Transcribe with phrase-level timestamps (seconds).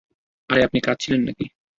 [0.49, 1.45] আরে, আপনি কাঁদছিলেন নাকি?